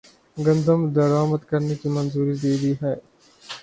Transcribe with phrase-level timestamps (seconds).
[0.37, 2.93] گندم درآمدکرنے کی منظوری دےدی ہے